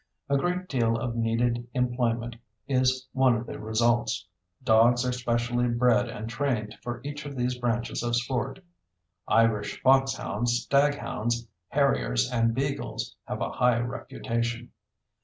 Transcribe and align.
A 0.29 0.35
great 0.35 0.67
deal 0.67 0.97
of 0.97 1.15
needed 1.15 1.67
employment 1.75 2.35
is 2.67 3.07
one 3.13 3.35
of 3.35 3.45
the 3.45 3.59
results. 3.59 4.25
Dogs 4.63 5.05
are 5.05 5.11
specially 5.11 5.67
bred 5.67 6.09
and 6.09 6.27
trained 6.27 6.73
for 6.81 7.01
each 7.03 7.23
of 7.27 7.35
these 7.35 7.55
branches 7.59 8.01
of 8.01 8.15
sport. 8.15 8.61
Irish 9.27 9.79
foxhounds, 9.83 10.53
staghounds, 10.63 11.47
harriers, 11.67 12.27
and 12.31 12.55
beagles 12.55 13.15
have 13.25 13.41
a 13.41 13.51
high 13.51 13.77
reputation. 13.77 14.71